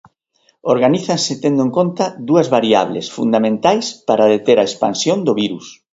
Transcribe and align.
Organízanse 0.73 1.33
tendo 1.43 1.61
en 1.67 1.71
conta 1.77 2.05
dúas 2.29 2.47
variables, 2.57 3.05
fundamentais 3.17 3.85
para 4.07 4.29
deter 4.33 4.57
a 4.59 4.67
expansión 4.69 5.17
do 5.27 5.33
virus. 5.43 5.65